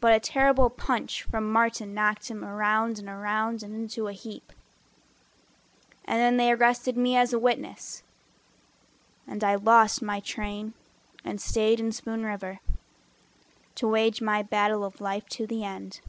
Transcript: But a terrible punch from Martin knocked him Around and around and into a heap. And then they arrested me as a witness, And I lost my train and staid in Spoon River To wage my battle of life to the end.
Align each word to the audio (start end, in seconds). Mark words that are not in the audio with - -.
But 0.00 0.14
a 0.14 0.20
terrible 0.20 0.70
punch 0.70 1.22
from 1.22 1.52
Martin 1.52 1.92
knocked 1.92 2.28
him 2.28 2.42
Around 2.42 2.98
and 2.98 3.10
around 3.10 3.62
and 3.62 3.74
into 3.74 4.06
a 4.08 4.14
heap. 4.14 4.54
And 6.06 6.18
then 6.18 6.38
they 6.38 6.50
arrested 6.50 6.96
me 6.96 7.14
as 7.18 7.34
a 7.34 7.38
witness, 7.38 8.02
And 9.26 9.44
I 9.44 9.56
lost 9.56 10.00
my 10.00 10.20
train 10.20 10.72
and 11.26 11.42
staid 11.42 11.78
in 11.78 11.92
Spoon 11.92 12.24
River 12.24 12.60
To 13.74 13.86
wage 13.86 14.22
my 14.22 14.42
battle 14.42 14.82
of 14.82 14.98
life 14.98 15.28
to 15.36 15.46
the 15.46 15.62
end. 15.62 16.00